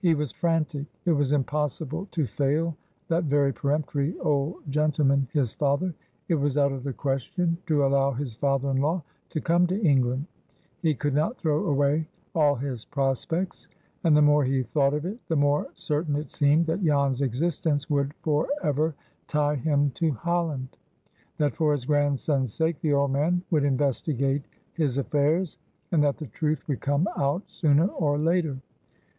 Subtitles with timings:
[0.00, 0.86] He was frantic.
[1.04, 2.74] It was impossible to fail
[3.08, 5.92] that very peremptory old gentleman, his father.
[6.26, 9.78] It was out of the question to allow his father in law to come to
[9.84, 10.24] England.
[10.80, 13.68] He could not throw away all his prospects.
[14.04, 17.90] And the more he thought of it, the more certain it seemed that Jan's existence
[17.90, 18.94] would for ever
[19.26, 20.78] tie him to Holland;
[21.36, 25.58] that for his grandson's sake the old man would investigate his affairs,
[25.90, 28.58] and that the truth would come out sooner or later.